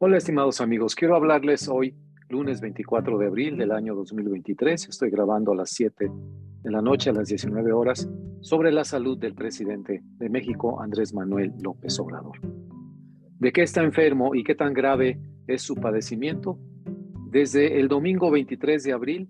Hola 0.00 0.16
estimados 0.16 0.60
amigos, 0.60 0.94
quiero 0.94 1.16
hablarles 1.16 1.68
hoy, 1.68 1.92
lunes 2.28 2.60
24 2.60 3.18
de 3.18 3.26
abril 3.26 3.58
del 3.58 3.72
año 3.72 3.96
2023, 3.96 4.90
estoy 4.90 5.10
grabando 5.10 5.50
a 5.50 5.56
las 5.56 5.70
7 5.70 6.08
de 6.62 6.70
la 6.70 6.80
noche 6.80 7.10
a 7.10 7.12
las 7.12 7.26
19 7.26 7.72
horas, 7.72 8.08
sobre 8.40 8.70
la 8.70 8.84
salud 8.84 9.18
del 9.18 9.34
presidente 9.34 10.04
de 10.04 10.28
México, 10.28 10.80
Andrés 10.80 11.12
Manuel 11.12 11.52
López 11.60 11.98
Obrador. 11.98 12.38
¿De 13.40 13.50
qué 13.50 13.62
está 13.62 13.82
enfermo 13.82 14.36
y 14.36 14.44
qué 14.44 14.54
tan 14.54 14.72
grave 14.72 15.18
es 15.48 15.62
su 15.62 15.74
padecimiento? 15.74 16.60
Desde 17.28 17.80
el 17.80 17.88
domingo 17.88 18.30
23 18.30 18.84
de 18.84 18.92
abril, 18.92 19.28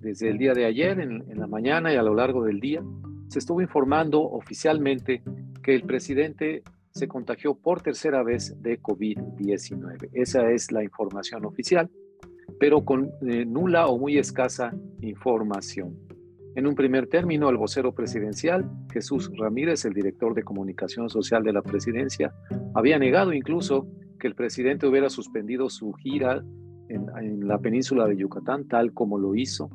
desde 0.00 0.28
el 0.28 0.36
día 0.36 0.52
de 0.52 0.66
ayer, 0.66 1.00
en, 1.00 1.24
en 1.30 1.40
la 1.40 1.46
mañana 1.46 1.94
y 1.94 1.96
a 1.96 2.02
lo 2.02 2.14
largo 2.14 2.44
del 2.44 2.60
día, 2.60 2.82
se 3.28 3.38
estuvo 3.38 3.62
informando 3.62 4.20
oficialmente 4.20 5.22
que 5.62 5.74
el 5.74 5.84
presidente 5.84 6.62
se 6.94 7.08
contagió 7.08 7.56
por 7.56 7.82
tercera 7.82 8.22
vez 8.22 8.54
de 8.62 8.80
COVID-19. 8.80 10.10
Esa 10.12 10.48
es 10.52 10.70
la 10.70 10.84
información 10.84 11.44
oficial, 11.44 11.90
pero 12.60 12.84
con 12.84 13.10
eh, 13.22 13.44
nula 13.44 13.88
o 13.88 13.98
muy 13.98 14.16
escasa 14.16 14.72
información. 15.00 15.98
En 16.54 16.68
un 16.68 16.76
primer 16.76 17.08
término, 17.08 17.50
el 17.50 17.56
vocero 17.56 17.92
presidencial, 17.92 18.70
Jesús 18.92 19.28
Ramírez, 19.36 19.84
el 19.84 19.92
director 19.92 20.34
de 20.34 20.44
comunicación 20.44 21.10
social 21.10 21.42
de 21.42 21.52
la 21.52 21.62
presidencia, 21.62 22.32
había 22.76 22.96
negado 22.96 23.32
incluso 23.32 23.88
que 24.20 24.28
el 24.28 24.36
presidente 24.36 24.86
hubiera 24.86 25.10
suspendido 25.10 25.70
su 25.70 25.94
gira 25.94 26.44
en, 26.88 27.48
la 27.48 27.58
península 27.58 28.06
de 28.06 28.16
Yucatán, 28.16 28.68
tal 28.68 28.92
como 28.92 29.18
lo 29.18 29.34
hizo, 29.34 29.68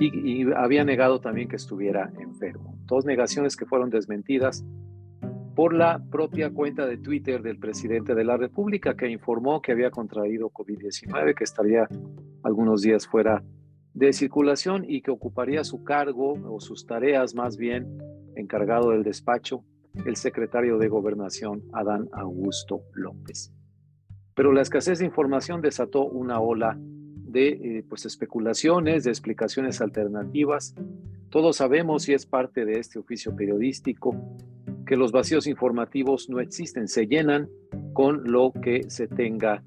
y, 0.00 0.42
y 0.42 0.52
había 0.56 0.84
negado 0.84 1.20
también 1.20 1.46
que 1.46 1.54
estuviera 1.54 2.12
enfermo. 2.18 2.76
Dos 2.86 3.04
negaciones 3.04 3.56
que 3.56 3.66
fueron 3.66 3.88
desmentidas 3.88 4.64
por 5.54 5.72
la 5.72 6.02
propia 6.10 6.50
cuenta 6.50 6.86
de 6.86 6.98
Twitter 6.98 7.42
del 7.42 7.58
presidente 7.58 8.14
de 8.14 8.24
la 8.24 8.36
República 8.36 8.96
que 8.96 9.08
informó 9.08 9.62
que 9.62 9.72
había 9.72 9.90
contraído 9.90 10.50
COVID-19, 10.50 11.34
que 11.34 11.44
estaría 11.44 11.88
algunos 12.42 12.82
días 12.82 13.06
fuera 13.06 13.42
de 13.92 14.12
circulación 14.12 14.84
y 14.88 15.02
que 15.02 15.12
ocuparía 15.12 15.62
su 15.62 15.84
cargo 15.84 16.32
o 16.32 16.60
sus 16.60 16.86
tareas 16.86 17.34
más 17.34 17.56
bien 17.56 17.98
encargado 18.34 18.90
del 18.90 19.04
despacho 19.04 19.64
el 20.04 20.16
secretario 20.16 20.78
de 20.78 20.88
Gobernación 20.88 21.62
Adán 21.72 22.08
Augusto 22.12 22.82
López. 22.92 23.52
Pero 24.34 24.52
la 24.52 24.62
escasez 24.62 24.98
de 24.98 25.04
información 25.04 25.60
desató 25.60 26.04
una 26.04 26.40
ola 26.40 26.76
de 26.80 27.48
eh, 27.48 27.84
pues 27.88 28.04
especulaciones, 28.04 29.04
de 29.04 29.10
explicaciones 29.10 29.80
alternativas. 29.80 30.74
Todos 31.30 31.56
sabemos 31.56 32.08
y 32.08 32.14
es 32.14 32.26
parte 32.26 32.64
de 32.64 32.80
este 32.80 32.98
oficio 32.98 33.36
periodístico 33.36 34.16
que 34.84 34.96
los 34.96 35.12
vacíos 35.12 35.46
informativos 35.46 36.28
no 36.28 36.40
existen, 36.40 36.88
se 36.88 37.06
llenan 37.06 37.48
con 37.92 38.30
lo 38.30 38.52
que 38.52 38.90
se 38.90 39.06
tenga 39.06 39.62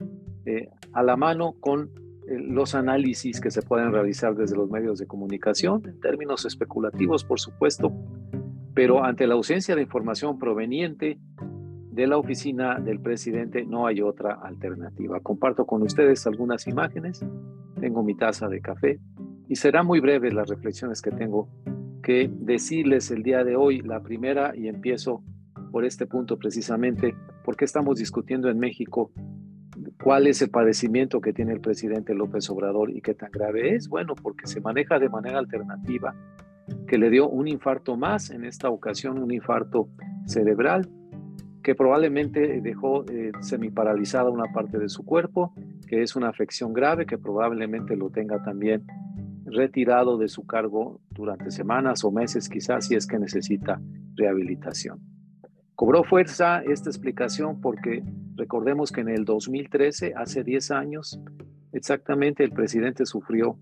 eh, 0.46 0.70
a 0.94 1.04
la 1.04 1.18
mano, 1.18 1.56
con 1.60 1.90
eh, 2.28 2.40
los 2.40 2.76
análisis 2.76 3.42
que 3.42 3.52
se 3.52 3.62
pueden 3.62 3.92
realizar 3.92 4.36
desde 4.36 4.56
los 4.56 4.70
medios 4.70 5.00
de 5.00 5.08
comunicación, 5.08 5.82
en 5.86 6.00
términos 6.00 6.46
especulativos, 6.46 7.24
por 7.24 7.40
supuesto, 7.40 7.92
pero 8.74 9.04
ante 9.04 9.28
la 9.28 9.34
ausencia 9.34 9.76
de 9.76 9.82
información 9.82 10.38
proveniente 10.38 11.18
de 11.92 12.06
la 12.06 12.18
oficina 12.18 12.80
del 12.80 13.00
presidente 13.00 13.66
no 13.66 13.88
hay 13.88 14.02
otra 14.02 14.34
alternativa. 14.34 15.20
Comparto 15.20 15.66
con 15.66 15.82
ustedes 15.82 16.28
algunas 16.28 16.68
imágenes, 16.68 17.26
tengo 17.80 18.04
mi 18.04 18.16
taza 18.16 18.48
de 18.48 18.62
café 18.62 19.00
y 19.48 19.56
será 19.56 19.82
muy 19.82 20.00
breve 20.00 20.32
las 20.32 20.48
reflexiones 20.48 21.02
que 21.02 21.10
tengo 21.10 21.50
que 22.08 22.32
decirles 22.34 23.12
el 23.12 23.22
día 23.22 23.44
de 23.44 23.58
hoy, 23.58 23.82
la 23.82 24.02
primera, 24.02 24.56
y 24.56 24.70
empiezo 24.70 25.26
por 25.74 25.84
este 25.84 26.06
punto 26.06 26.40
precisamente, 26.40 27.14
porque 27.44 27.66
estamos 27.66 28.00
discutiendo 28.00 28.50
en 28.50 28.60
México 28.60 29.12
cuál 30.02 30.28
es 30.28 30.42
el 30.42 30.50
padecimiento 30.50 31.20
que 31.20 31.34
tiene 31.34 31.52
el 31.52 31.60
presidente 31.60 32.16
López 32.16 32.50
Obrador 32.50 32.92
y 32.92 33.02
qué 33.02 33.14
tan 33.14 33.30
grave 33.30 33.76
es. 33.76 33.90
Bueno, 33.90 34.16
porque 34.16 34.48
se 34.48 34.62
maneja 34.62 35.00
de 35.00 35.10
manera 35.10 35.38
alternativa, 35.38 36.16
que 36.88 36.98
le 36.98 37.10
dio 37.10 37.28
un 37.28 37.50
infarto 37.50 37.98
más, 37.98 38.30
en 38.30 38.46
esta 38.46 38.70
ocasión 38.70 39.22
un 39.22 39.34
infarto 39.34 39.90
cerebral, 40.28 40.90
que 41.62 41.76
probablemente 41.76 42.62
dejó 42.62 43.04
eh, 43.10 43.34
semiparalizada 43.42 44.30
una 44.30 44.54
parte 44.54 44.80
de 44.80 44.88
su 44.88 45.04
cuerpo, 45.04 45.54
que 45.90 46.04
es 46.04 46.16
una 46.16 46.30
afección 46.30 46.72
grave, 46.72 47.06
que 47.06 47.18
probablemente 47.18 47.98
lo 47.98 48.10
tenga 48.12 48.42
también 48.44 48.86
retirado 49.48 50.18
de 50.18 50.28
su 50.28 50.46
cargo 50.46 51.02
durante 51.10 51.52
semanas 51.52 52.04
o 52.04 52.12
meses 52.12 52.50
quizás 52.50 52.86
si 52.86 52.96
es 52.96 53.08
que 53.08 53.20
necesita 53.20 53.82
rehabilitación. 54.16 55.00
Cobró 55.76 56.04
fuerza 56.04 56.62
esta 56.62 56.90
explicación 56.90 57.62
porque 57.62 58.04
recordemos 58.36 58.92
que 58.92 59.02
en 59.02 59.10
el 59.10 59.26
2013, 59.26 60.14
hace 60.16 60.44
10 60.44 60.72
años, 60.72 61.20
exactamente 61.72 62.44
el 62.44 62.52
presidente 62.52 63.06
sufrió 63.06 63.58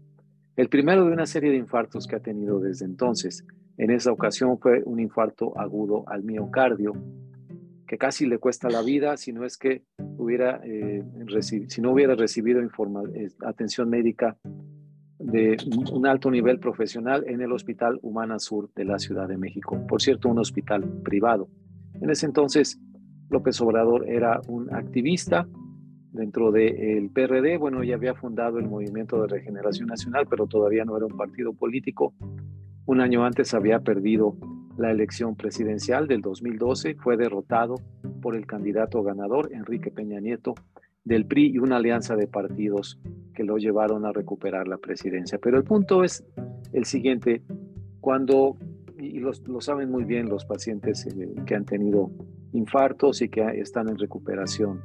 el 0.56 0.70
primero 0.70 1.06
de 1.06 1.12
una 1.12 1.26
serie 1.26 1.52
de 1.52 1.58
infartos 1.58 2.08
que 2.08 2.16
ha 2.16 2.22
tenido 2.22 2.60
desde 2.60 2.86
entonces. 2.86 3.46
En 3.78 3.92
esa 3.92 4.12
ocasión 4.12 4.58
fue 4.60 4.82
un 4.86 5.02
infarto 5.02 5.58
agudo 5.60 6.06
al 6.08 6.24
miocardio 6.24 6.94
que 7.86 7.98
casi 7.98 8.26
le 8.26 8.40
cuesta 8.40 8.70
la 8.70 8.82
vida 8.82 9.18
si 9.18 9.32
no 9.32 9.46
es 9.46 9.58
que 9.58 9.84
hubiera, 10.18 10.62
eh, 10.64 11.04
si 11.68 11.82
no 11.82 11.92
hubiera 11.92 12.16
recibido 12.16 12.62
eh, 12.62 13.28
atención 13.46 13.90
médica 13.90 14.38
de 15.26 15.58
un 15.92 16.06
alto 16.06 16.30
nivel 16.30 16.60
profesional 16.60 17.24
en 17.28 17.42
el 17.42 17.52
Hospital 17.52 18.00
Humana 18.04 18.38
Sur 18.38 18.70
de 18.76 18.86
la 18.86 19.00
Ciudad 19.00 19.28
de 19.28 19.38
México. 19.38 19.80
Por 19.88 20.02
cierto, 20.02 20.30
un 20.30 20.38
hospital 20.38 20.84
privado. 21.04 21.50
En 22.00 22.10
ese 22.12 22.28
entonces, 22.28 22.80
López 23.30 23.60
Obrador 23.60 24.08
era 24.08 24.40
un 24.48 24.72
activista 24.74 25.48
dentro 26.12 26.52
del 26.52 27.10
PRD. 27.10 27.58
Bueno, 27.58 27.84
ya 27.84 27.96
había 27.96 28.14
fundado 28.14 28.60
el 28.60 28.68
Movimiento 28.68 29.20
de 29.22 29.28
Regeneración 29.28 29.88
Nacional, 29.88 30.28
pero 30.30 30.46
todavía 30.46 30.86
no 30.86 30.96
era 30.96 31.08
un 31.08 31.18
partido 31.18 31.54
político. 31.54 32.14
Un 32.86 33.02
año 33.02 33.26
antes 33.26 33.56
había 33.56 33.80
perdido 33.80 34.38
la 34.78 34.92
elección 34.92 35.36
presidencial 35.36 36.08
del 36.08 36.22
2012, 36.22 36.96
fue 36.96 37.18
derrotado 37.18 37.76
por 38.22 38.36
el 38.36 38.46
candidato 38.46 39.02
ganador, 39.02 39.52
Enrique 39.54 39.90
Peña 39.90 40.20
Nieto, 40.20 40.54
del 41.04 41.26
PRI 41.26 41.54
y 41.54 41.58
una 41.58 41.78
alianza 41.78 42.16
de 42.16 42.28
partidos 42.28 43.00
que 43.36 43.44
lo 43.44 43.58
llevaron 43.58 44.06
a 44.06 44.12
recuperar 44.12 44.68
la 44.68 44.78
presidencia. 44.78 45.38
Pero 45.38 45.58
el 45.58 45.64
punto 45.64 46.04
es 46.04 46.24
el 46.74 46.86
siguiente, 46.86 47.44
cuando, 48.02 48.58
y 48.98 49.20
lo, 49.20 49.34
saben 49.62 49.92
muy 49.92 50.06
bien 50.06 50.28
los 50.28 50.46
pacientes 50.46 51.06
eh, 51.06 51.36
que 51.46 51.56
han 51.56 51.66
tenido 51.66 52.10
infartos 52.54 53.22
y 53.22 53.30
que 53.30 53.42
están 53.60 53.90
en 53.90 53.98
recuperación, 53.98 54.82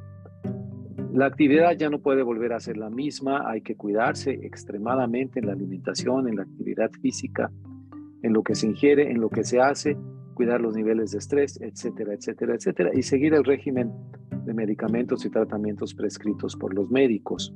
la 1.13 1.25
actividad 1.25 1.75
ya 1.77 1.89
no 1.89 1.99
puede 1.99 2.23
volver 2.23 2.53
a 2.53 2.59
ser 2.59 2.77
la 2.77 2.89
misma, 2.89 3.49
hay 3.49 3.61
que 3.61 3.75
cuidarse 3.75 4.31
extremadamente 4.31 5.39
en 5.39 5.47
la 5.47 5.53
alimentación, 5.53 6.29
en 6.29 6.37
la 6.37 6.43
actividad 6.43 6.89
física, 7.01 7.51
en 8.21 8.33
lo 8.33 8.43
que 8.43 8.55
se 8.55 8.67
ingiere, 8.67 9.11
en 9.11 9.19
lo 9.19 9.29
que 9.29 9.43
se 9.43 9.59
hace, 9.59 9.97
cuidar 10.35 10.61
los 10.61 10.75
niveles 10.75 11.11
de 11.11 11.17
estrés, 11.17 11.59
etcétera, 11.61 12.13
etcétera, 12.13 12.55
etcétera, 12.55 12.91
y 12.93 13.03
seguir 13.03 13.33
el 13.33 13.43
régimen 13.43 13.91
de 14.45 14.53
medicamentos 14.53 15.25
y 15.25 15.29
tratamientos 15.29 15.93
prescritos 15.93 16.55
por 16.55 16.73
los 16.73 16.89
médicos. 16.89 17.53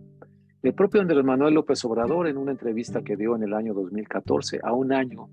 El 0.66 0.74
propio 0.74 1.00
Andrés 1.00 1.24
Manuel 1.24 1.54
López 1.54 1.86
Obrador, 1.86 2.26
en 2.26 2.38
una 2.38 2.50
entrevista 2.50 3.04
que 3.04 3.16
dio 3.16 3.36
en 3.36 3.44
el 3.44 3.54
año 3.54 3.76
2014, 3.76 4.62
a 4.64 4.74
un 4.74 4.94
año 4.94 5.30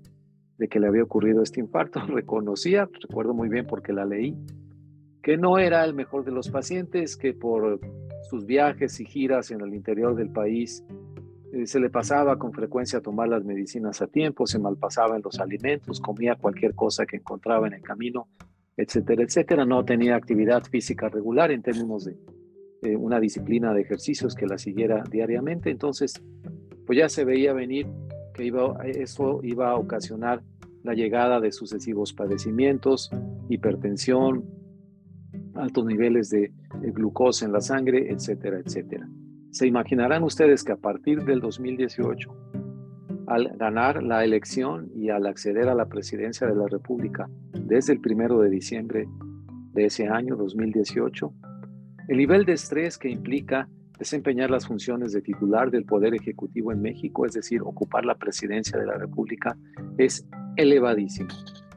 de 0.59 0.67
que 0.67 0.79
le 0.79 0.85
había 0.85 1.01
ocurrido 1.01 1.41
este 1.41 1.59
infarto, 1.59 1.99
reconocía, 2.07 2.87
recuerdo 3.01 3.33
muy 3.33 3.49
bien 3.49 3.65
porque 3.65 3.93
la 3.93 4.05
leí, 4.05 4.37
que 5.23 5.35
no 5.37 5.57
era 5.57 5.83
el 5.85 5.95
mejor 5.95 6.23
de 6.23 6.29
los 6.29 6.49
pacientes, 6.49 7.17
que 7.17 7.33
por 7.33 7.79
sus 8.29 8.45
viajes 8.45 8.99
y 8.99 9.05
giras 9.05 9.49
en 9.49 9.61
el 9.61 9.73
interior 9.73 10.13
del 10.13 10.29
país 10.29 10.85
eh, 11.51 11.65
se 11.65 11.79
le 11.79 11.89
pasaba 11.89 12.37
con 12.37 12.53
frecuencia 12.53 12.99
a 12.99 13.01
tomar 13.01 13.27
las 13.27 13.43
medicinas 13.43 14.03
a 14.03 14.07
tiempo, 14.07 14.45
se 14.45 14.59
malpasaba 14.59 15.15
en 15.15 15.23
los 15.23 15.39
alimentos, 15.39 15.99
comía 15.99 16.35
cualquier 16.35 16.75
cosa 16.75 17.07
que 17.07 17.17
encontraba 17.17 17.65
en 17.65 17.73
el 17.73 17.81
camino 17.81 18.27
etcétera, 18.77 19.23
etcétera. 19.23 19.65
No 19.65 19.83
tenía 19.85 20.15
actividad 20.15 20.63
física 20.63 21.09
regular 21.09 21.51
en 21.51 21.61
términos 21.61 22.05
de 22.05 22.17
una 22.97 23.19
disciplina 23.19 23.73
de 23.73 23.81
ejercicios 23.81 24.35
que 24.35 24.45
la 24.45 24.57
siguiera 24.57 25.03
diariamente. 25.09 25.69
Entonces, 25.69 26.21
pues 26.85 26.97
ya 26.99 27.09
se 27.09 27.25
veía 27.25 27.53
venir 27.53 27.87
que 28.33 28.45
iba, 28.45 28.75
eso 28.85 29.39
iba 29.43 29.71
a 29.71 29.75
ocasionar 29.75 30.41
la 30.83 30.93
llegada 30.93 31.39
de 31.39 31.51
sucesivos 31.51 32.13
padecimientos, 32.13 33.09
hipertensión, 33.49 34.45
altos 35.55 35.85
niveles 35.85 36.29
de 36.29 36.51
glucosa 36.81 37.45
en 37.45 37.53
la 37.53 37.61
sangre, 37.61 38.11
etcétera, 38.11 38.59
etcétera. 38.59 39.07
Se 39.51 39.67
imaginarán 39.67 40.23
ustedes 40.23 40.63
que 40.63 40.71
a 40.71 40.77
partir 40.77 41.23
del 41.25 41.39
2018, 41.39 42.35
al 43.27 43.55
ganar 43.57 44.03
la 44.03 44.23
elección 44.23 44.89
y 44.95 45.09
al 45.09 45.25
acceder 45.25 45.69
a 45.69 45.75
la 45.75 45.87
presidencia 45.87 46.47
de 46.47 46.55
la 46.55 46.67
República 46.67 47.29
desde 47.53 47.93
el 47.93 48.01
primero 48.01 48.39
de 48.39 48.49
diciembre 48.49 49.07
de 49.73 49.85
ese 49.85 50.07
año 50.07 50.35
2018, 50.35 51.33
el 52.07 52.17
nivel 52.17 52.45
de 52.45 52.53
estrés 52.53 52.97
que 52.97 53.09
implica 53.09 53.67
desempeñar 53.97 54.49
las 54.49 54.67
funciones 54.67 55.13
de 55.13 55.21
titular 55.21 55.71
del 55.71 55.85
Poder 55.85 56.13
Ejecutivo 56.13 56.71
en 56.71 56.81
México, 56.81 57.25
es 57.25 57.33
decir, 57.33 57.61
ocupar 57.61 58.05
la 58.05 58.15
presidencia 58.15 58.77
de 58.77 58.85
la 58.85 58.97
República, 58.97 59.55
es 59.97 60.27
elevadísimo, 60.57 61.29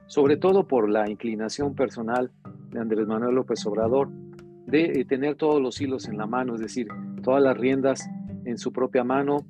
sobre 0.06 0.36
todo 0.36 0.66
por 0.66 0.88
la 0.88 1.08
inclinación 1.08 1.74
personal 1.74 2.30
de 2.70 2.80
Andrés 2.80 3.06
Manuel 3.06 3.34
López 3.34 3.64
Obrador 3.66 4.10
de 4.66 5.04
tener 5.08 5.36
todos 5.36 5.62
los 5.62 5.80
hilos 5.80 6.08
en 6.08 6.18
la 6.18 6.26
mano, 6.26 6.56
es 6.56 6.60
decir, 6.60 6.88
todas 7.22 7.42
las 7.42 7.56
riendas 7.56 8.08
en 8.44 8.58
su 8.58 8.72
propia 8.72 9.04
mano 9.04 9.46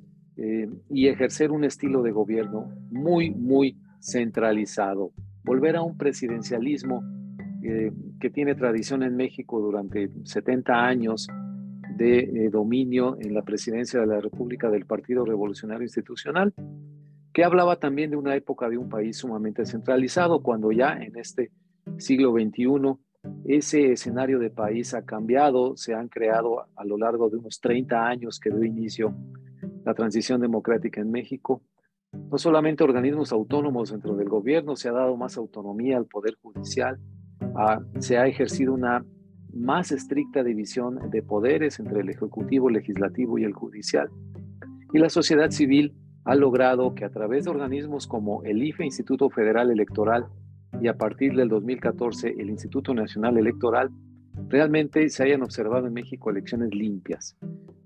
y 0.89 1.07
ejercer 1.07 1.51
un 1.51 1.63
estilo 1.63 2.03
de 2.03 2.11
gobierno 2.11 2.69
muy, 2.91 3.31
muy 3.31 3.75
centralizado. 3.99 5.11
Volver 5.43 5.77
a 5.77 5.81
un 5.81 5.97
presidencialismo 5.97 7.01
que 7.61 8.29
tiene 8.29 8.55
tradición 8.55 9.03
en 9.03 9.15
México 9.15 9.59
durante 9.59 10.09
70 10.23 10.73
años 10.73 11.27
de 11.97 12.19
eh, 12.19 12.49
dominio 12.49 13.17
en 13.19 13.33
la 13.33 13.41
presidencia 13.41 13.99
de 13.99 14.07
la 14.07 14.21
República 14.21 14.69
del 14.69 14.85
Partido 14.85 15.25
Revolucionario 15.25 15.83
Institucional, 15.83 16.53
que 17.33 17.43
hablaba 17.43 17.77
también 17.77 18.11
de 18.11 18.17
una 18.17 18.35
época 18.35 18.69
de 18.69 18.77
un 18.77 18.89
país 18.89 19.17
sumamente 19.17 19.65
centralizado, 19.65 20.41
cuando 20.41 20.71
ya 20.71 20.93
en 20.93 21.17
este 21.17 21.51
siglo 21.97 22.31
XXI 22.31 22.97
ese 23.45 23.91
escenario 23.91 24.39
de 24.39 24.49
país 24.49 24.93
ha 24.93 25.03
cambiado, 25.03 25.75
se 25.75 25.93
han 25.93 26.07
creado 26.07 26.65
a 26.75 26.85
lo 26.85 26.97
largo 26.97 27.29
de 27.29 27.37
unos 27.37 27.59
30 27.59 28.07
años 28.07 28.39
que 28.39 28.49
dio 28.49 28.63
inicio 28.63 29.15
la 29.83 29.93
transición 29.93 30.39
democrática 30.39 31.01
en 31.01 31.11
México, 31.11 31.61
no 32.11 32.37
solamente 32.37 32.83
organismos 32.83 33.31
autónomos 33.31 33.91
dentro 33.91 34.15
del 34.15 34.29
gobierno, 34.29 34.75
se 34.75 34.89
ha 34.89 34.93
dado 34.93 35.17
más 35.17 35.37
autonomía 35.37 35.97
al 35.97 36.05
Poder 36.05 36.35
Judicial, 36.41 36.99
se 37.99 38.17
ha 38.17 38.27
ejercido 38.27 38.73
una 38.73 39.05
más 39.53 39.91
estricta 39.91 40.43
división 40.43 41.09
de 41.09 41.23
poderes 41.23 41.79
entre 41.79 42.01
el 42.01 42.09
Ejecutivo, 42.09 42.69
Legislativo 42.69 43.37
y 43.37 43.43
el 43.43 43.53
Judicial. 43.53 44.09
Y 44.93 44.99
la 44.99 45.09
sociedad 45.09 45.49
civil 45.49 45.95
ha 46.25 46.35
logrado 46.35 46.93
que 46.93 47.05
a 47.05 47.09
través 47.09 47.45
de 47.45 47.51
organismos 47.51 48.07
como 48.07 48.43
el 48.43 48.61
IFE, 48.63 48.85
Instituto 48.85 49.29
Federal 49.29 49.71
Electoral, 49.71 50.27
y 50.81 50.87
a 50.87 50.97
partir 50.97 51.33
del 51.35 51.49
2014 51.49 52.35
el 52.37 52.49
Instituto 52.49 52.93
Nacional 52.93 53.37
Electoral, 53.37 53.89
realmente 54.49 55.09
se 55.09 55.23
hayan 55.23 55.41
observado 55.41 55.87
en 55.87 55.93
México 55.93 56.29
elecciones 56.29 56.73
limpias, 56.73 57.37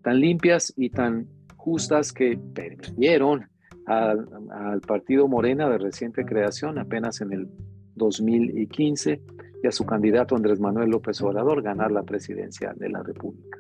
tan 0.02 0.20
limpias 0.20 0.74
y 0.76 0.90
tan 0.90 1.28
justas 1.56 2.12
que 2.12 2.38
permitieron 2.54 3.48
al, 3.86 4.28
al 4.52 4.82
partido 4.82 5.28
Morena 5.28 5.70
de 5.70 5.78
reciente 5.78 6.26
creación, 6.26 6.78
apenas 6.80 7.22
en 7.22 7.32
el 7.32 7.48
2015, 7.96 9.22
y 9.64 9.68
a 9.68 9.72
su 9.72 9.86
candidato 9.86 10.36
Andrés 10.36 10.60
Manuel 10.60 10.90
López 10.90 11.22
Obrador 11.22 11.62
ganar 11.62 11.92
la 11.92 12.04
presidencia 12.04 12.74
de 12.76 12.90
la 12.90 13.04
República. 13.04 13.60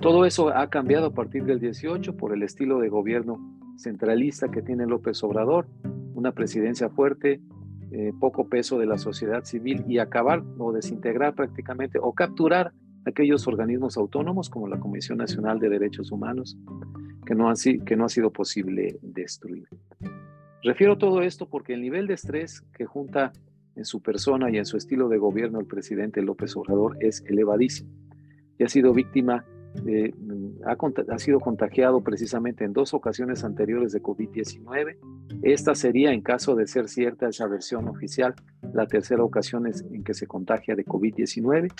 Todo 0.00 0.26
eso 0.26 0.50
ha 0.50 0.68
cambiado 0.68 1.06
a 1.06 1.14
partir 1.14 1.44
del 1.44 1.58
18 1.58 2.16
por 2.16 2.34
el 2.34 2.42
estilo 2.42 2.78
de 2.80 2.88
gobierno 2.88 3.38
centralista 3.76 4.50
que 4.50 4.62
tiene 4.62 4.86
López 4.86 5.22
Obrador, 5.22 5.66
una 6.14 6.32
presidencia 6.32 6.88
fuerte, 6.88 7.40
eh, 7.92 8.12
poco 8.18 8.48
peso 8.48 8.78
de 8.78 8.86
la 8.86 8.98
sociedad 8.98 9.44
civil 9.44 9.84
y 9.86 9.98
acabar 9.98 10.42
o 10.58 10.72
desintegrar 10.72 11.34
prácticamente 11.34 11.98
o 12.00 12.12
capturar 12.12 12.72
aquellos 13.04 13.46
organismos 13.46 13.96
autónomos 13.96 14.50
como 14.50 14.68
la 14.68 14.80
Comisión 14.80 15.18
Nacional 15.18 15.60
de 15.60 15.68
Derechos 15.68 16.10
Humanos 16.10 16.58
que 17.24 17.34
no, 17.34 17.48
han, 17.48 17.56
que 17.84 17.96
no 17.96 18.04
ha 18.04 18.08
sido 18.08 18.30
posible 18.30 18.98
destruir. 19.02 19.68
Refiero 20.62 20.98
todo 20.98 21.22
esto 21.22 21.48
porque 21.48 21.74
el 21.74 21.80
nivel 21.80 22.06
de 22.06 22.14
estrés 22.14 22.62
que 22.76 22.86
junta 22.86 23.32
en 23.76 23.84
su 23.84 24.00
persona 24.00 24.50
y 24.50 24.58
en 24.58 24.64
su 24.64 24.76
estilo 24.76 25.08
de 25.08 25.18
gobierno 25.18 25.60
el 25.60 25.66
presidente 25.66 26.22
López 26.22 26.56
Obrador 26.56 26.96
es 27.00 27.22
elevadísimo 27.26 27.90
y 28.58 28.64
ha 28.64 28.68
sido 28.68 28.92
víctima, 28.92 29.44
de, 29.84 30.14
ha, 30.64 30.76
ha 31.14 31.18
sido 31.18 31.40
contagiado 31.40 32.02
precisamente 32.02 32.64
en 32.64 32.72
dos 32.72 32.94
ocasiones 32.94 33.44
anteriores 33.44 33.92
de 33.92 34.02
COVID-19. 34.02 34.96
Esta 35.42 35.74
sería, 35.74 36.12
en 36.12 36.22
caso 36.22 36.54
de 36.54 36.66
ser 36.66 36.88
cierta 36.88 37.28
esa 37.28 37.46
versión 37.46 37.88
oficial, 37.88 38.34
la 38.72 38.86
tercera 38.86 39.22
ocasión 39.22 39.66
en 39.66 40.02
que 40.02 40.14
se 40.14 40.26
contagia 40.26 40.74
de 40.74 40.84
COVID-19. 40.84 41.70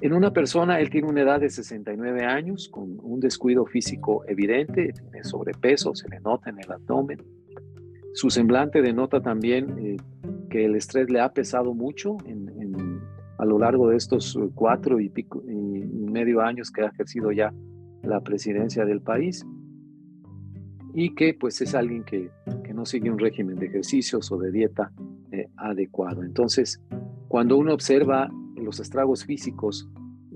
En 0.00 0.12
una 0.12 0.32
persona, 0.32 0.80
él 0.80 0.90
tiene 0.90 1.08
una 1.08 1.22
edad 1.22 1.40
de 1.40 1.50
69 1.50 2.24
años, 2.24 2.68
con 2.68 2.98
un 3.02 3.20
descuido 3.20 3.64
físico 3.64 4.24
evidente, 4.26 4.92
tiene 4.92 5.24
sobrepeso, 5.24 5.94
se 5.94 6.08
le 6.08 6.20
nota 6.20 6.50
en 6.50 6.58
el 6.58 6.70
abdomen. 6.70 7.22
Su 8.12 8.30
semblante 8.30 8.82
denota 8.82 9.20
también 9.20 9.76
eh, 9.78 9.96
que 10.54 10.64
el 10.64 10.76
estrés 10.76 11.10
le 11.10 11.18
ha 11.18 11.32
pesado 11.32 11.74
mucho 11.74 12.16
a 13.38 13.44
lo 13.44 13.58
largo 13.58 13.88
de 13.88 13.96
estos 13.96 14.38
cuatro 14.54 15.00
y 15.00 15.10
medio 16.12 16.42
años 16.42 16.70
que 16.70 16.82
ha 16.82 16.86
ejercido 16.86 17.32
ya 17.32 17.52
la 18.04 18.20
presidencia 18.20 18.84
del 18.84 19.00
país 19.00 19.44
y 20.94 21.12
que 21.16 21.34
pues 21.34 21.60
es 21.60 21.74
alguien 21.74 22.04
que, 22.04 22.30
que 22.62 22.72
no 22.72 22.86
sigue 22.86 23.10
un 23.10 23.18
régimen 23.18 23.56
de 23.56 23.66
ejercicios 23.66 24.30
o 24.30 24.38
de 24.38 24.52
dieta 24.52 24.92
eh, 25.32 25.48
adecuado. 25.56 26.22
Entonces, 26.22 26.80
cuando 27.26 27.56
uno 27.56 27.74
observa 27.74 28.30
los 28.54 28.78
estragos 28.78 29.24
físicos 29.24 29.90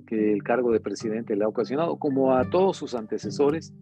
que 0.04 0.32
el 0.32 0.42
cargo 0.42 0.72
de 0.72 0.80
presidente 0.80 1.36
le 1.36 1.44
ha 1.44 1.48
ocasionado, 1.48 1.96
como 1.96 2.34
a 2.34 2.50
todos 2.50 2.76
sus 2.76 2.96
antecesores, 2.96 3.72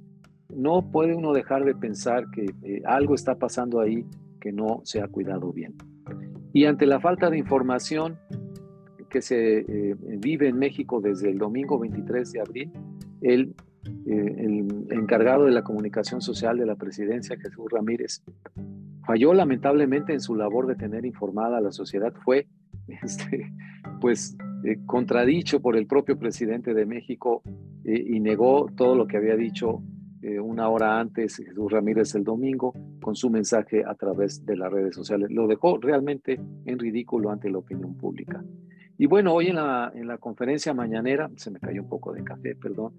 no 0.55 0.91
puede 0.91 1.15
uno 1.15 1.33
dejar 1.33 1.65
de 1.65 1.75
pensar 1.75 2.31
que 2.31 2.45
eh, 2.63 2.83
algo 2.85 3.15
está 3.15 3.37
pasando 3.37 3.81
ahí 3.81 4.05
que 4.39 4.53
no 4.53 4.83
se 4.85 5.01
ha 5.01 5.09
cuidado 5.09 5.51
bien. 5.51 5.77
Y 6.57 6.65
ante 6.65 6.87
la 6.87 7.01
falta 7.01 7.29
de 7.29 7.37
información 7.37 8.17
que 9.11 9.21
se 9.21 9.59
eh, 9.59 9.95
vive 10.01 10.49
en 10.49 10.59
México 10.59 11.03
desde 11.03 11.29
el 11.29 11.37
domingo 11.37 11.79
23 11.79 12.33
de 12.33 12.41
abril, 12.41 12.73
el, 13.21 13.55
eh, 14.07 14.35
el 14.39 14.87
encargado 14.91 15.45
de 15.45 15.51
la 15.51 15.63
comunicación 15.63 16.23
social 16.23 16.57
de 16.57 16.65
la 16.65 16.77
presidencia, 16.77 17.37
Jesús 17.37 17.67
Ramírez, 17.71 18.23
falló 19.05 19.35
lamentablemente 19.35 20.15
en 20.15 20.21
su 20.21 20.35
labor 20.35 20.67
de 20.67 20.77
tener 20.77 21.05
informada 21.05 21.59
a 21.59 21.61
la 21.61 21.73
sociedad. 21.73 22.15
Fue, 22.25 22.47
este, 23.03 23.53
pues, 24.01 24.35
eh, 24.65 24.79
contradicho 24.87 25.61
por 25.61 25.77
el 25.77 25.87
propio 25.87 26.19
presidente 26.19 26.73
de 26.73 26.87
México 26.87 27.43
y 27.85 28.19
negó 28.19 28.71
todo 28.75 28.97
lo 28.97 29.07
que 29.07 29.19
había 29.19 29.37
dicho 29.37 29.83
una 30.43 30.71
hora 30.71 30.99
antes 30.99 31.37
Jesús 31.37 31.71
Ramírez 31.71 32.15
el 32.17 32.25
domingo 32.25 32.73
con 33.07 33.15
su 33.15 33.31
mensaje 33.31 33.85
a 33.87 33.95
través 33.95 34.45
de 34.45 34.57
las 34.57 34.69
redes 34.69 34.97
sociales. 34.97 35.31
Lo 35.31 35.47
dejó 35.47 35.79
realmente 35.79 36.41
en 36.65 36.77
ridículo 36.77 37.31
ante 37.31 37.49
la 37.49 37.59
opinión 37.59 37.97
pública. 37.97 38.43
Y 38.99 39.07
bueno, 39.07 39.33
hoy 39.33 39.47
en 39.47 39.55
la, 39.55 39.93
en 39.95 40.09
la 40.09 40.19
conferencia 40.19 40.75
mañanera, 40.75 41.31
se 41.37 41.53
me 41.53 41.61
cayó 41.61 41.83
un 41.83 41.89
poco 41.89 42.13
de 42.13 42.25
café, 42.25 42.57
perdón, 42.57 42.95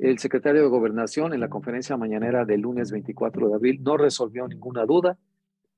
el 0.00 0.18
secretario 0.18 0.62
de 0.62 0.66
Gobernación 0.66 1.32
en 1.34 1.38
la 1.38 1.48
conferencia 1.48 1.96
mañanera 1.96 2.44
del 2.44 2.62
lunes 2.62 2.90
24 2.90 3.48
de 3.48 3.54
abril 3.54 3.80
no 3.84 3.96
resolvió 3.96 4.48
ninguna 4.48 4.84
duda, 4.86 5.16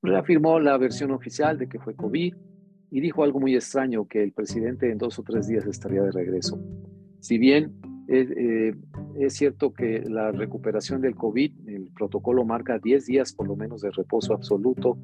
reafirmó 0.00 0.58
la 0.58 0.78
versión 0.78 1.10
oficial 1.10 1.58
de 1.58 1.68
que 1.68 1.78
fue 1.78 1.94
COVID 1.94 2.34
y 2.92 3.00
dijo 3.02 3.24
algo 3.24 3.40
muy 3.40 3.54
extraño, 3.56 4.08
que 4.08 4.22
el 4.22 4.32
presidente 4.32 4.90
en 4.90 4.96
dos 4.96 5.18
o 5.18 5.22
tres 5.22 5.48
días 5.48 5.66
estaría 5.66 6.00
de 6.00 6.12
regreso. 6.12 6.58
Si 7.20 7.36
bien 7.36 7.74
eh, 8.08 8.74
es 9.18 9.34
cierto 9.34 9.72
que 9.72 10.00
la 10.00 10.30
recuperación 10.30 11.00
del 11.00 11.14
COVID, 11.14 11.68
el 11.68 11.88
protocolo 11.94 12.44
marca 12.44 12.78
10 12.78 13.06
días 13.06 13.32
por 13.32 13.48
lo 13.48 13.56
menos 13.56 13.80
de 13.80 13.90
reposo 13.90 14.34
absoluto, 14.34 14.98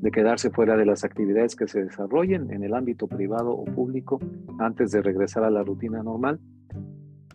de 0.00 0.10
quedarse 0.10 0.50
fuera 0.50 0.76
de 0.76 0.86
las 0.86 1.04
actividades 1.04 1.56
que 1.56 1.66
se 1.66 1.84
desarrollen 1.84 2.52
en 2.52 2.62
el 2.62 2.74
ámbito 2.74 3.08
privado 3.08 3.50
o 3.50 3.64
público 3.64 4.20
antes 4.58 4.90
de 4.92 5.02
regresar 5.02 5.44
a 5.44 5.50
la 5.50 5.62
rutina 5.62 6.02
normal. 6.02 6.38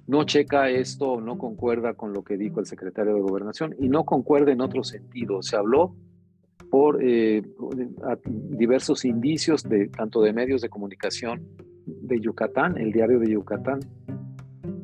No 0.07 0.23
checa 0.25 0.69
esto, 0.69 1.21
no 1.21 1.37
concuerda 1.37 1.93
con 1.93 2.13
lo 2.13 2.23
que 2.23 2.37
dijo 2.37 2.59
el 2.59 2.65
secretario 2.65 3.15
de 3.15 3.21
Gobernación 3.21 3.75
y 3.79 3.89
no 3.89 4.05
concuerda 4.05 4.51
en 4.51 4.61
otro 4.61 4.83
sentido. 4.83 5.41
Se 5.41 5.55
habló 5.55 5.95
por 6.69 7.03
eh, 7.03 7.43
diversos 8.49 9.05
indicios 9.05 9.63
de 9.63 9.89
tanto 9.89 10.21
de 10.21 10.33
medios 10.33 10.61
de 10.61 10.69
comunicación 10.69 11.47
de 11.85 12.19
Yucatán, 12.19 12.77
el 12.77 12.91
diario 12.91 13.19
de 13.19 13.31
Yucatán, 13.31 13.79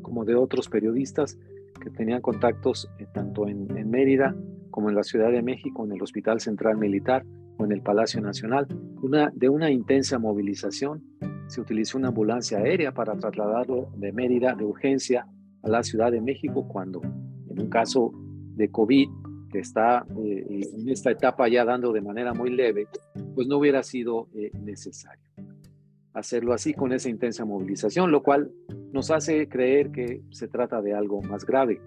como 0.09 0.25
de 0.25 0.33
otros 0.33 0.69
periodistas 0.69 1.37
que 1.79 1.91
tenían 1.91 2.19
contactos 2.19 2.89
eh, 2.97 3.05
tanto 3.13 3.47
en, 3.47 3.67
Mérida 3.87 4.35
como 4.71 4.89
en 4.89 4.95
la 4.95 5.03
Ciudad 5.03 5.31
de 5.31 5.43
México, 5.43 5.85
en 5.85 5.91
el 5.91 6.01
Hospital 6.01 6.39
Central 6.39 6.77
Militar 6.77 7.23
o 7.57 7.65
en 7.65 7.71
el 7.71 7.81
Palacio 7.81 8.19
Nacional. 8.21 8.67
De 9.33 9.49
una 9.49 9.69
intensa 9.69 10.17
movilización, 10.17 11.03
se 11.47 11.61
utilizó 11.61 11.99
una 11.99 12.07
ambulancia 12.07 12.57
aérea 12.57 12.91
para 12.91 13.15
trasladarlo 13.17 13.91
de 13.97 14.11
Mérida 14.11 14.55
de 14.55 14.65
urgencia 14.65 15.27
a 15.61 15.69
la 15.69 15.83
Ciudad 15.83 16.11
de 16.11 16.21
México 16.21 16.67
cuando 16.67 17.01
en 17.03 17.61
un 17.61 17.69
caso 17.69 18.11
de 18.55 18.69
COVID 18.69 19.09
que 19.51 19.59
está 19.59 20.05
eh, 20.23 20.69
en 20.73 20.89
esta 20.89 21.11
etapa 21.11 21.47
ya 21.47 21.65
dando 21.65 21.93
de 21.93 22.01
manera 22.01 22.33
muy 22.33 22.49
leve, 22.49 22.87
pues 23.35 23.47
no 23.47 23.57
hubiera 23.57 23.83
sido 23.83 24.27
eh, 24.33 24.51
necesario 24.59 25.29
hacerlo 26.13 26.53
así 26.53 26.73
con 26.73 26.91
esa 26.93 27.09
intensa 27.09 27.45
movilización, 27.45 28.11
lo 28.11 28.23
cual 28.23 28.51
nos 28.91 29.11
hace 29.11 29.47
creer 29.47 29.91
que 29.91 30.21
se 30.31 30.47
trata 30.47 30.81
de 30.81 30.93
algo 30.93 31.21
más 31.21 31.45
grave. 31.45 31.81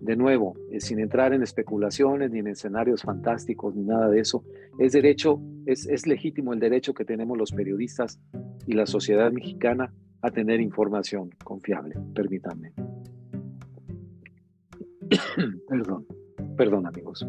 De 0.00 0.16
nuevo, 0.16 0.56
eh, 0.70 0.80
sin 0.80 0.98
entrar 0.98 1.34
en 1.34 1.42
especulaciones 1.42 2.30
ni 2.30 2.38
en 2.38 2.48
escenarios 2.48 3.02
fantásticos 3.02 3.74
ni 3.74 3.84
nada 3.84 4.08
de 4.08 4.20
eso, 4.20 4.44
es 4.78 4.92
derecho, 4.92 5.40
es, 5.66 5.86
es 5.86 6.06
legítimo 6.06 6.52
el 6.52 6.60
derecho 6.60 6.94
que 6.94 7.04
tenemos 7.04 7.36
los 7.36 7.52
periodistas 7.52 8.18
y 8.66 8.72
la 8.72 8.86
sociedad 8.86 9.30
mexicana 9.30 9.92
a 10.22 10.30
tener 10.30 10.60
información 10.60 11.30
confiable. 11.44 11.96
Permítanme. 12.14 12.72
perdón, 15.68 16.06
perdón 16.56 16.86
amigos. 16.86 17.26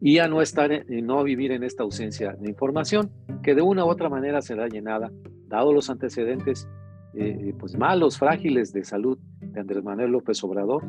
Y 0.00 0.18
a 0.18 0.28
no 0.28 0.42
estar, 0.42 0.70
no 0.88 1.24
vivir 1.24 1.52
en 1.52 1.64
esta 1.64 1.82
ausencia 1.82 2.34
de 2.34 2.48
información 2.48 3.10
que 3.42 3.54
de 3.54 3.62
una 3.62 3.84
u 3.84 3.88
otra 3.88 4.08
manera 4.08 4.42
será 4.42 4.68
llenada, 4.68 5.10
dado 5.48 5.72
los 5.72 5.90
antecedentes 5.90 6.68
eh, 7.20 7.54
pues 7.58 7.76
malos, 7.76 8.16
frágiles 8.18 8.72
de 8.72 8.84
salud 8.84 9.18
de 9.40 9.58
Andrés 9.58 9.82
Manuel 9.82 10.12
López 10.12 10.42
Obrador, 10.44 10.84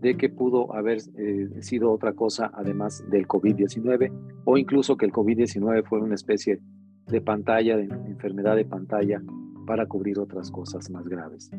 de 0.00 0.16
que 0.16 0.28
pudo 0.28 0.74
haber 0.74 0.98
eh, 1.16 1.48
sido 1.60 1.92
otra 1.92 2.14
cosa 2.14 2.50
además 2.54 3.04
del 3.10 3.26
COVID-19 3.26 4.10
o 4.44 4.56
incluso 4.56 4.96
que 4.96 5.04
el 5.04 5.12
COVID-19 5.12 5.84
fue 5.84 6.00
una 6.00 6.14
especie 6.14 6.60
de 7.06 7.20
pantalla, 7.20 7.76
de 7.76 7.84
enfermedad 7.84 8.56
de 8.56 8.64
pantalla 8.64 9.22
para 9.66 9.86
cubrir 9.86 10.18
otras 10.18 10.50
cosas 10.50 10.88
más 10.90 11.06
graves. 11.06 11.50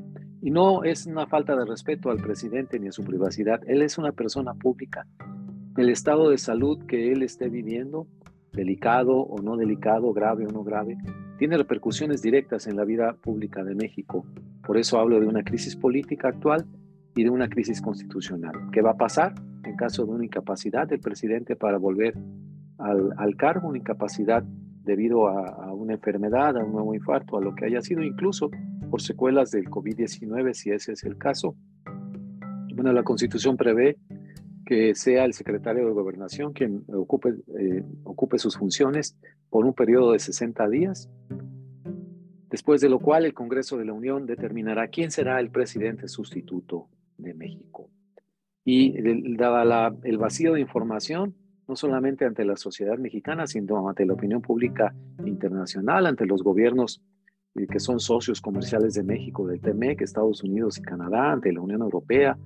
Y 0.42 0.50
no 0.50 0.84
es 0.84 1.06
una 1.06 1.28
falta 1.28 1.56
de 1.56 1.66
respeto 1.66 2.10
al 2.10 2.18
presidente 2.18 2.80
ni 2.80 2.88
a 2.88 2.92
su 2.92 3.04
privacidad. 3.04 3.62
Él 3.68 3.82
es 3.82 3.98
una 3.98 4.12
persona 4.12 4.54
pública. 4.54 5.06
El 5.76 5.90
estado 5.90 6.30
de 6.30 6.38
salud 6.38 6.80
que 6.88 7.12
él 7.12 7.22
esté 7.22 7.50
viviendo, 7.50 8.08
delicado 8.54 9.18
o 9.18 9.42
no 9.42 9.58
delicado, 9.58 10.14
grave 10.14 10.48
o 10.48 10.52
no 10.52 10.64
grave, 10.64 10.98
tiene 11.38 11.58
repercusiones 11.58 12.22
directas 12.22 12.68
en 12.68 12.76
la 12.76 12.84
vida 12.84 13.14
pública 13.14 13.64
de 13.64 13.76
México. 13.76 14.26
Por 14.66 14.78
eso 14.78 15.00
hablo 15.00 15.20
de 15.20 15.28
una 15.28 15.44
crisis 15.44 15.76
política 15.76 16.30
actual 16.30 16.66
y 17.16 17.24
de 17.24 17.30
una 17.30 17.50
crisis 17.50 17.82
constitucional. 17.82 18.54
¿Qué 18.72 18.82
va 18.82 18.92
a 18.92 18.98
pasar 18.98 19.34
en 19.64 19.76
caso 19.76 20.06
de 20.06 20.12
una 20.12 20.26
incapacidad 20.26 20.88
del 20.88 21.00
presidente 21.00 21.56
para 21.56 21.78
volver 21.78 22.16
al, 22.78 23.36
cargo, 23.38 23.70
una 23.70 23.80
incapacidad 23.80 24.44
debido 24.84 25.28
a, 25.28 25.74
una 25.74 25.94
enfermedad, 25.94 26.58
a 26.58 26.64
un 26.64 26.72
nuevo 26.72 26.94
infarto, 26.94 27.38
a 27.38 27.42
lo 27.42 27.56
que 27.56 27.66
haya 27.66 27.82
sido, 27.82 28.02
incluso 28.04 28.50
por 28.90 29.02
secuelas 29.02 29.52
del 29.52 29.66
COVID-19, 29.66 30.54
si 30.54 30.72
ese 30.72 30.94
es 30.94 31.04
el 31.04 31.18
caso. 31.18 31.56
Bueno, 32.76 32.94
la 32.94 33.04
Constitución 33.04 33.58
prevé 33.58 33.98
que 34.68 34.94
sea 34.96 35.24
el 35.24 35.34
secretario 35.34 35.86
de 35.86 35.94
Gobernación 35.94 36.52
quien 36.52 36.84
ocupe, 36.94 37.36
eh, 37.58 37.84
ocupe 38.04 38.38
sus 38.38 38.58
funciones 38.58 39.18
por 39.50 39.66
un 39.66 39.74
periodo 39.74 40.12
de 40.12 40.20
60 40.20 40.68
días, 40.68 41.10
después 42.50 42.82
de 42.82 42.90
lo 42.90 43.00
cual 43.00 43.26
el 43.26 43.34
Congreso 43.34 43.78
de 43.78 43.86
la 43.86 43.94
Unión 43.94 44.26
determinará 44.26 44.90
quién 44.90 45.10
será 45.10 45.40
el 45.40 45.52
presidente 45.52 46.10
sustituto 46.10 46.90
de 47.18 47.34
México. 47.34 47.90
Y 48.66 49.02
dada 49.38 49.96
el 50.04 50.18
vacío 50.18 50.54
de 50.54 50.60
información, 50.60 51.34
no 51.70 51.78
solamente 51.78 52.26
ante 52.26 52.44
la 52.44 52.58
sociedad 52.58 52.98
mexicana, 52.98 53.48
sino 53.48 53.88
ante 53.88 54.06
la 54.06 54.14
opinión 54.14 54.42
pública 54.42 54.94
internacional, 55.26 56.08
ante 56.08 56.26
los 56.26 56.44
gobiernos 56.44 57.02
eh, 57.56 57.68
que 57.68 57.80
son 57.80 58.02
socios 58.02 58.42
comerciales 58.42 58.96
de 58.96 59.04
México, 59.04 59.48
del 59.48 59.62
TMEC, 59.62 60.02
Estados 60.02 60.44
Unidos 60.44 60.78
y 60.78 60.82
Canadá, 60.82 61.32
ante 61.32 61.54
la 61.54 61.62
Unión 61.62 61.82
Europea, 61.82 62.38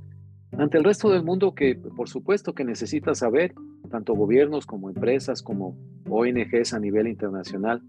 ante 0.61 0.77
el 0.77 0.83
resto 0.83 1.09
del 1.09 1.23
mundo 1.23 1.55
que 1.55 1.75
por 1.75 2.07
supuesto 2.07 2.53
que 2.53 2.63
necesita 2.63 3.15
saber, 3.15 3.55
tanto 3.89 4.13
gobiernos 4.13 4.67
como 4.67 4.89
empresas, 4.89 5.41
como 5.41 5.75
ONGs 6.07 6.73
a 6.75 6.79
nivel 6.79 7.07
internacional, 7.07 7.81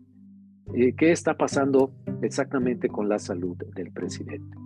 eh, 0.74 0.94
qué 0.96 1.12
está 1.12 1.36
pasando 1.36 1.92
exactamente 2.22 2.88
con 2.88 3.10
la 3.10 3.18
salud 3.18 3.58
del 3.74 3.92
presidente. 3.92 4.56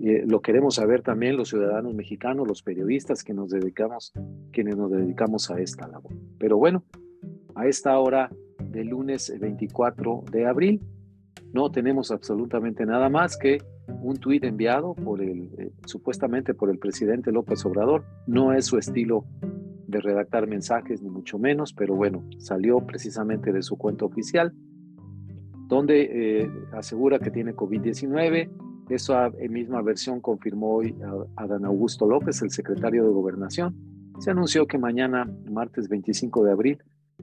Eh, 0.00 0.24
lo 0.26 0.40
queremos 0.42 0.74
saber 0.74 1.02
también 1.02 1.36
los 1.36 1.50
ciudadanos 1.50 1.94
mexicanos, 1.94 2.48
los 2.48 2.62
periodistas 2.62 3.22
que 3.22 3.32
nos 3.32 3.50
dedicamos, 3.50 4.12
quienes 4.50 4.76
nos 4.76 4.90
dedicamos 4.90 5.52
a 5.52 5.60
esta 5.60 5.86
labor. 5.86 6.12
Pero 6.36 6.56
bueno, 6.56 6.84
a 7.54 7.68
esta 7.68 7.96
hora 8.00 8.28
del 8.58 8.88
lunes 8.88 9.32
24 9.38 10.24
de 10.32 10.46
abril 10.46 10.80
no 11.52 11.70
tenemos 11.70 12.10
absolutamente 12.10 12.86
nada 12.86 13.08
más 13.08 13.36
que 13.36 13.58
un 14.02 14.16
tuit 14.16 14.44
enviado 14.44 14.94
por 14.94 15.20
el, 15.20 15.50
eh, 15.58 15.72
supuestamente 15.84 16.54
por 16.54 16.70
el 16.70 16.78
presidente 16.78 17.32
López 17.32 17.64
Obrador. 17.66 18.04
No 18.26 18.52
es 18.52 18.66
su 18.66 18.78
estilo 18.78 19.24
de 19.86 20.00
redactar 20.00 20.46
mensajes, 20.46 21.02
ni 21.02 21.10
mucho 21.10 21.38
menos, 21.38 21.72
pero 21.72 21.94
bueno, 21.96 22.24
salió 22.38 22.78
precisamente 22.86 23.52
de 23.52 23.62
su 23.62 23.76
cuenta 23.76 24.04
oficial, 24.04 24.52
donde 25.66 26.42
eh, 26.42 26.50
asegura 26.72 27.18
que 27.18 27.30
tiene 27.30 27.54
COVID-19, 27.54 28.50
esa 28.90 29.30
misma 29.48 29.82
versión 29.82 30.20
confirmó 30.20 30.74
hoy 30.74 30.96
a 31.36 31.46
Dan 31.46 31.64
Augusto 31.64 32.06
López, 32.06 32.42
el 32.42 32.50
secretario 32.50 33.04
de 33.04 33.10
Gobernación. 33.10 33.74
Se 34.18 34.32
anunció 34.32 34.66
que 34.66 34.78
mañana, 34.78 35.30
martes 35.48 35.88
25 35.88 36.44
de 36.44 36.52
abril, 36.52 36.78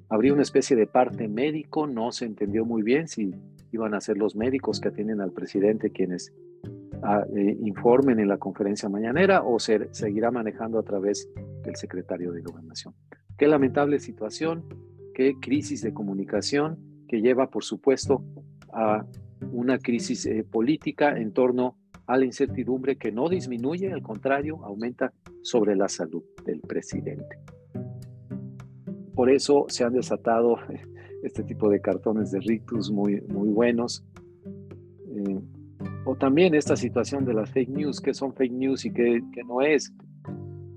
habría 0.09 0.33
una 0.33 0.43
especie 0.43 0.75
de 0.75 0.87
parte 0.87 1.27
médico. 1.27 1.85
No 1.85 2.11
se 2.11 2.25
entendió 2.25 2.65
muy 2.65 2.83
bien 2.83 3.07
si 3.07 3.35
iban 3.71 3.93
a 3.93 4.01
ser 4.01 4.17
los 4.17 4.35
médicos 4.35 4.79
que 4.79 4.89
atienden 4.89 5.21
al 5.21 5.31
presidente 5.31 5.91
quienes 5.91 6.33
ah, 7.03 7.25
eh, 7.35 7.57
informen 7.61 8.19
en 8.19 8.27
la 8.27 8.37
conferencia 8.37 8.89
mañanera 8.89 9.43
o 9.43 9.59
se 9.59 9.89
seguirá 9.93 10.31
manejando 10.31 10.79
a 10.79 10.83
través 10.83 11.29
del 11.63 11.75
secretario 11.75 12.31
de 12.31 12.41
Gobernación. 12.41 12.93
Qué 13.37 13.47
lamentable 13.47 13.99
situación, 13.99 14.65
qué 15.13 15.35
crisis 15.39 15.81
de 15.81 15.93
comunicación 15.93 16.79
que 17.07 17.21
lleva, 17.21 17.49
por 17.49 17.63
supuesto, 17.63 18.23
a 18.73 19.05
una 19.51 19.77
crisis 19.79 20.25
eh, 20.25 20.43
política 20.43 21.17
en 21.17 21.31
torno 21.31 21.77
a 22.07 22.17
la 22.17 22.25
incertidumbre 22.25 22.97
que 22.97 23.11
no 23.11 23.29
disminuye, 23.29 23.91
al 23.91 24.01
contrario, 24.01 24.63
aumenta 24.63 25.13
sobre 25.41 25.75
la 25.75 25.89
salud 25.89 26.23
del 26.45 26.61
presidente. 26.61 27.39
Por 29.13 29.29
eso 29.29 29.65
se 29.67 29.83
han 29.83 29.93
desatado 29.93 30.57
este 31.23 31.43
tipo 31.43 31.69
de 31.69 31.81
cartones 31.81 32.31
de 32.31 32.39
rictus 32.39 32.91
muy, 32.91 33.21
muy 33.21 33.49
buenos. 33.49 34.03
Eh, 35.09 35.39
o 36.05 36.15
también 36.15 36.55
esta 36.55 36.75
situación 36.75 37.25
de 37.25 37.33
las 37.33 37.51
fake 37.51 37.69
news, 37.69 37.99
que 38.01 38.13
son 38.13 38.33
fake 38.33 38.53
news 38.53 38.85
y 38.85 38.91
que, 38.91 39.21
no 39.45 39.61
es. 39.61 39.93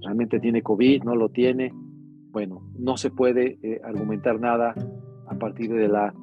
Realmente 0.03 0.41
tiene 0.41 0.63
COVID, 0.63 1.05
no 1.05 1.15
lo 1.15 1.29
tiene. 1.29 1.73
Bueno, 2.33 2.63
no 2.79 2.97
se 2.97 3.11
puede 3.11 3.59
eh, 3.63 3.81
argumentar 3.85 4.41
nada 4.41 4.75
a 5.29 5.39
partir 5.39 5.73
de 5.73 5.89
la 5.89 6.15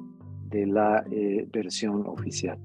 de 0.50 0.66
la 0.66 1.04
eh, 1.10 1.46
versión 1.52 2.06
oficial. 2.06 2.58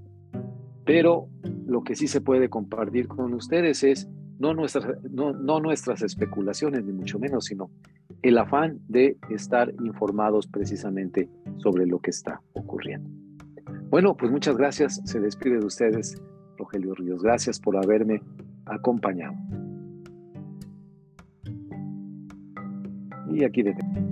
Pero 0.86 1.28
lo 1.66 1.84
que 1.84 1.96
sí 1.96 2.08
se 2.08 2.22
puede 2.22 2.50
compartir 2.50 3.08
con 3.08 3.34
ustedes 3.34 3.84
es 3.84 4.10
no 4.40 4.54
nuestras, 4.54 4.86
no, 5.10 5.34
no 5.34 5.60
nuestras 5.60 6.02
especulaciones, 6.02 6.84
ni 6.86 6.92
mucho 6.94 7.20
menos, 7.20 7.46
sino 7.46 7.72
el 8.24 8.38
afán 8.38 8.80
de 8.88 9.18
estar 9.30 9.72
informados 9.84 10.48
precisamente 10.48 11.30
sobre 11.58 11.86
lo 11.86 12.00
que 12.00 12.10
está 12.10 12.42
ocurriendo. 12.54 13.10
Bueno, 13.90 14.16
pues 14.18 14.32
muchas 14.32 14.58
gracias. 14.58 15.02
Se 15.06 15.20
despide 15.20 15.60
de 15.60 15.66
ustedes, 15.66 16.20
Rogelio 16.58 16.96
Ríos. 16.96 17.22
Gracias 17.22 17.60
por 17.60 17.78
haberme 17.78 18.22
acompañado. 18.66 19.36
Y 23.30 23.44
aquí 23.44 23.62
detengo. 23.62 24.03